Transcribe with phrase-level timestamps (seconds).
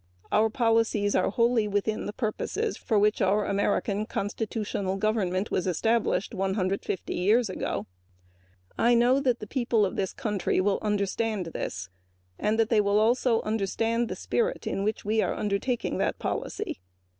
[0.31, 7.13] Our policies are wholly within purposes for which our American constitutional government was established 150
[7.13, 7.85] years ago.
[8.79, 11.87] I know that the people of this country will understand this
[12.39, 16.79] and will also understand the spirit in which we are undertaking this policy.